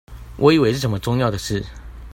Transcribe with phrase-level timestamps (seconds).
[0.35, 1.63] 我以為是什麼重要的事